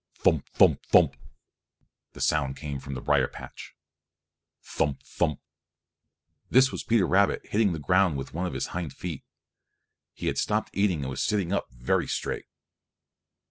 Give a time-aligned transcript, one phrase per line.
[0.15, 1.15] "Thump, thump, thump!"
[2.13, 3.75] The sound came from the brier patch.
[4.63, 5.39] "Thump, thump!"
[6.49, 9.23] This was Peter Rabbit hitting the ground with one of his hind feet.
[10.15, 12.45] He had stopped eating and was sitting up very straight.